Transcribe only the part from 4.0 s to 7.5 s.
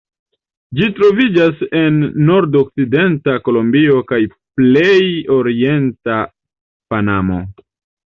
kaj plej orienta Panamo.